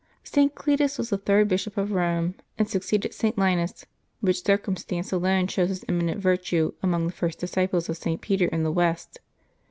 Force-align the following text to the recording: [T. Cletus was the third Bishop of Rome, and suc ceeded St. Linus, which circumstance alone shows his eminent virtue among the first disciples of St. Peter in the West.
[T. 0.23 0.49
Cletus 0.49 0.97
was 0.97 1.11
the 1.11 1.17
third 1.19 1.47
Bishop 1.47 1.77
of 1.77 1.91
Rome, 1.91 2.33
and 2.57 2.67
suc 2.67 2.81
ceeded 2.81 3.13
St. 3.13 3.37
Linus, 3.37 3.85
which 4.19 4.41
circumstance 4.43 5.11
alone 5.11 5.45
shows 5.45 5.69
his 5.69 5.85
eminent 5.87 6.19
virtue 6.19 6.73
among 6.81 7.05
the 7.05 7.13
first 7.13 7.37
disciples 7.37 7.87
of 7.87 7.97
St. 7.97 8.19
Peter 8.19 8.47
in 8.47 8.63
the 8.63 8.71
West. 8.71 9.19